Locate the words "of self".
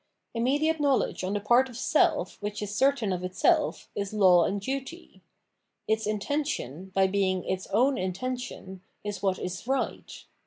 1.69-2.41